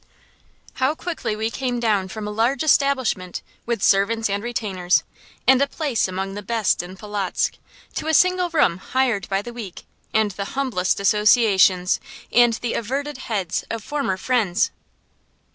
[0.81, 5.03] How quickly we came down from a large establishment, with servants and retainers,
[5.45, 7.59] and a place among the best in Polotzk,
[7.97, 11.99] to a single room hired by the week, and the humblest associations,
[12.31, 14.71] and the averted heads of former friends!